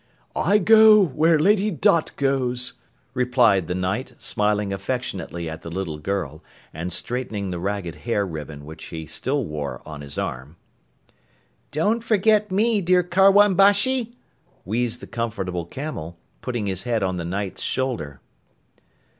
"I 0.35 0.57
go 0.57 0.99
where 1.05 1.37
Lady 1.37 1.69
Dot 1.69 2.15
goes," 2.15 2.73
replied 3.13 3.67
the 3.67 3.75
Knight, 3.75 4.13
smiling 4.17 4.73
affectionately 4.73 5.47
at 5.47 5.61
the 5.61 5.69
little 5.69 5.99
girl 5.99 6.43
and 6.73 6.91
straightening 6.91 7.51
the 7.51 7.59
ragged 7.59 7.93
hair 7.97 8.25
ribbon 8.25 8.65
which 8.65 8.85
he 8.85 9.05
still 9.05 9.45
wore 9.45 9.79
on 9.85 10.01
his 10.01 10.17
arm. 10.17 10.55
"Don't 11.71 12.03
forget 12.03 12.51
me, 12.51 12.81
dear 12.81 13.03
Karwan 13.03 13.53
Bashi," 13.53 14.15
wheezed 14.65 15.01
the 15.01 15.05
Comfortable 15.05 15.67
Camel, 15.67 16.17
putting 16.41 16.65
his 16.65 16.81
head 16.81 17.03
on 17.03 17.17
the 17.17 17.23
Knight's 17.23 17.61
shoulder. 17.61 18.21